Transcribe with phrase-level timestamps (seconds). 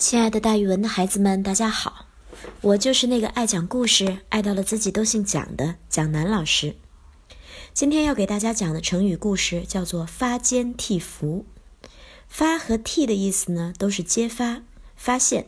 [0.00, 2.06] 亲爱的，大语文的孩子们，大家好！
[2.62, 6.74] 我就是那个爱讲故事、爱到了自己都姓蒋的蒋楠老师。
[7.74, 11.44] 今天要给大家讲的成语故事叫做“发奸替伏”。
[12.26, 14.62] 发和替的意思呢，都是揭发、
[14.96, 15.44] 发现；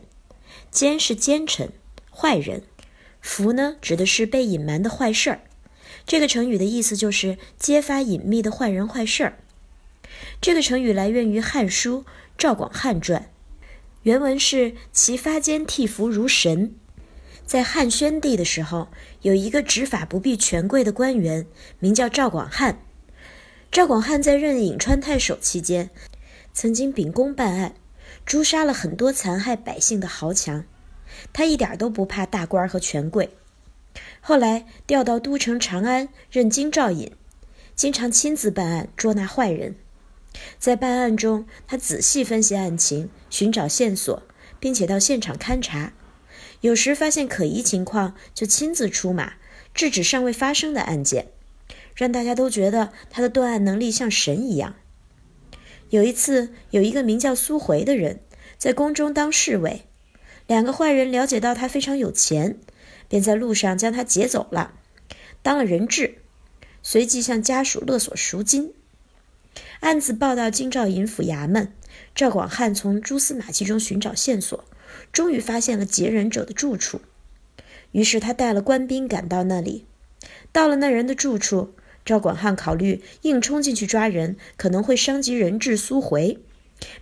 [0.69, 1.71] 奸是奸臣、
[2.11, 2.61] 坏人；
[3.21, 5.41] 伏呢，指的是被隐瞒的坏事儿。
[6.05, 9.39] 这个成语的意思就是揭发隐秘的坏人坏事儿。
[10.39, 12.01] 这个成语来源于《汉书·
[12.37, 13.21] 赵广汉传》。
[14.03, 16.75] 原文是其发奸替伏如神。
[17.45, 18.89] 在汉宣帝的时候，
[19.21, 21.45] 有一个执法不避权贵的官员，
[21.79, 22.79] 名叫赵广汉。
[23.71, 25.89] 赵广汉在任颍川太守期间，
[26.53, 27.75] 曾经秉公办案，
[28.25, 30.65] 诛杀了很多残害百姓的豪强。
[31.31, 33.29] 他一点都不怕大官和权贵。
[34.19, 37.11] 后来调到都城长安任京兆尹，
[37.75, 39.75] 经常亲自办案，捉拿坏人。
[40.57, 44.23] 在办案中，他仔细分析案情，寻找线索，
[44.59, 45.93] 并且到现场勘查。
[46.61, 49.33] 有时发现可疑情况，就亲自出马，
[49.73, 51.27] 制止尚未发生的案件，
[51.95, 54.75] 让大家都觉得他的断案能力像神一样。
[55.89, 58.21] 有一次，有一个名叫苏回的人
[58.57, 59.85] 在宫中当侍卫，
[60.47, 62.57] 两个坏人了解到他非常有钱，
[63.07, 64.73] 便在路上将他劫走了，
[65.41, 66.19] 当了人质，
[66.81, 68.73] 随即向家属勒索赎金。
[69.81, 71.73] 案子报到京兆尹府衙门，
[72.15, 74.63] 赵广汉从蛛丝马迹中寻找线索，
[75.11, 77.01] 终于发现了劫人者的住处。
[77.91, 79.85] 于是他带了官兵赶到那里。
[80.51, 81.73] 到了那人的住处，
[82.05, 86.39] 赵广汉考虑硬冲进去抓人可能会伤及人质苏回，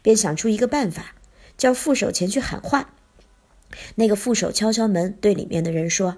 [0.02, 1.16] 便想出一个办法，
[1.58, 2.94] 叫副手前去喊话。
[3.96, 6.18] 那个副手敲敲门，对里面的人说：“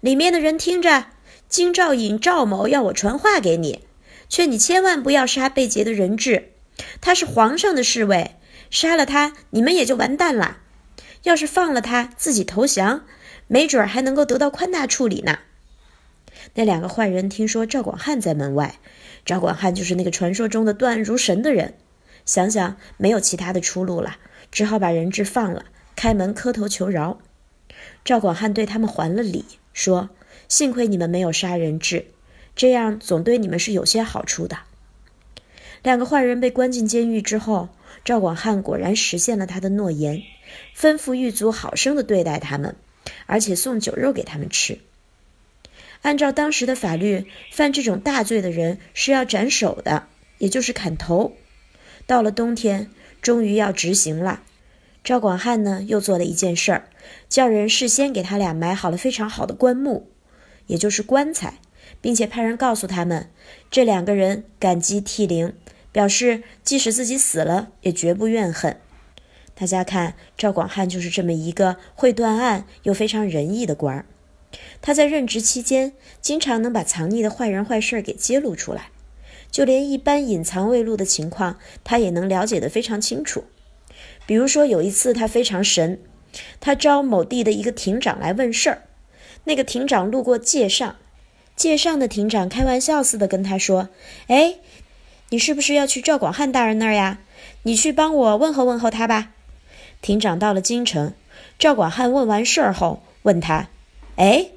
[0.00, 1.06] 里面的人听着，
[1.48, 3.84] 京兆尹赵某要我传话给你。”
[4.28, 6.52] 劝你千万不要杀被劫的人质，
[7.00, 8.36] 他是皇上的侍卫，
[8.70, 10.58] 杀了他你们也就完蛋了。
[11.22, 13.04] 要是放了他自己投降，
[13.46, 15.38] 没准还能够得到宽大处理呢。
[16.54, 18.78] 那两个坏人听说赵广汉在门外，
[19.24, 21.74] 赵广汉就是那个传说中的断案如神的人，
[22.24, 24.16] 想想没有其他的出路了，
[24.52, 25.64] 只好把人质放了，
[25.96, 27.18] 开门磕头求饶。
[28.04, 30.10] 赵广汉对他们还了礼，说
[30.48, 32.06] ：“幸亏你们没有杀人质。”
[32.58, 34.58] 这样总对你们是有些好处的。
[35.84, 37.68] 两个坏人被关进监狱之后，
[38.04, 40.24] 赵广汉果然实现了他的诺言，
[40.76, 42.74] 吩咐狱卒好生的对待他们，
[43.26, 44.80] 而且送酒肉给他们吃。
[46.02, 50.08] 按照当时的法律，犯这种大罪的人是要斩首的，
[50.38, 51.36] 也就是砍头。
[52.08, 52.90] 到了冬天，
[53.22, 54.42] 终于要执行了。
[55.04, 56.88] 赵广汉呢，又做了一件事儿，
[57.28, 60.08] 叫人事先给他俩买好了非常好的棺木，
[60.66, 61.60] 也就是棺材。
[62.00, 63.30] 并且派人告诉他们，
[63.70, 65.52] 这两个人感激涕零，
[65.92, 68.76] 表示即使自己死了也绝不怨恨。
[69.54, 74.06] 大家看，赵广汉就是这么一个会断案又非常仁义的官儿。
[74.80, 78.90] 他在任职期间，经常能把藏匿的坏人坏事给揭露出来，
[79.50, 83.44] 就连一般隐藏未露的情况，他也能了解得非常清楚。
[84.24, 86.00] 比如说，有一次他非常神，
[86.60, 88.82] 他招某地的一个庭长来问事儿，
[89.44, 90.96] 那个庭长路过界上。
[91.58, 93.88] 界上的庭长开玩笑似的跟他说
[94.28, 94.54] ：“哎，
[95.30, 97.18] 你是不是要去赵广汉大人那儿呀？
[97.64, 99.32] 你去帮我问候问候他吧。”
[100.00, 101.12] 庭长到了京城，
[101.58, 103.66] 赵广汉问完事儿后，问他
[104.14, 104.50] ：“哎，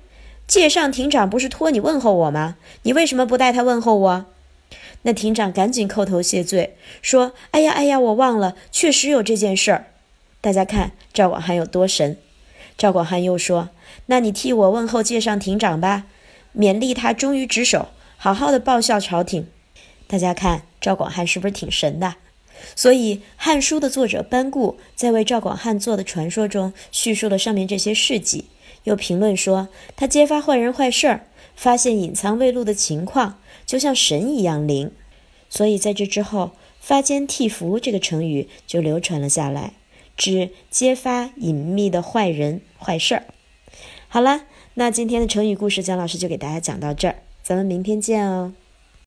[0.46, 2.58] 界上庭长不是托你问候我吗？
[2.84, 4.26] 你为什么不带他问候我？”
[5.02, 9.88] 那庭长赶紧叩头谢罪，说：“哎呀哎呀，我忘了，确实有这件事儿。”
[10.40, 12.18] 大家看赵广汉有多神。
[12.78, 13.70] 赵广汉又说
[14.06, 16.04] ：“那你替我问候界上庭长吧。”
[16.56, 19.48] 勉励他忠于职守，好好的报效朝廷。
[20.08, 22.16] 大家看赵广汉是不是挺神的？
[22.76, 28.46] 所以《汉书》的作者班固在为赵广汉做的传说中叙述了上面这些事迹，
[28.84, 31.26] 又评论说他揭发坏人坏事儿，
[31.56, 34.92] 发现隐藏未露的情况，就像神一样灵。
[35.50, 39.74] 所以在这之后，“发奸替伏”这个成语就流传了下来，
[40.18, 43.24] 指揭发隐秘的坏人坏事儿。
[44.10, 44.42] 好了。
[44.76, 48.54] 那今天的成语故事，蒋老师就给大家讲到这儿，咱们明天见哦。